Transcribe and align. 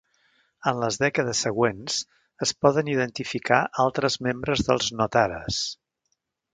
En 0.69 0.79
les 0.83 0.97
dècades 1.03 1.41
següents 1.45 1.99
es 2.47 2.55
poden 2.67 2.91
identificar 2.95 3.63
altres 3.87 4.21
membres 4.31 4.69
dels 4.71 4.93
Notaras. 5.03 5.65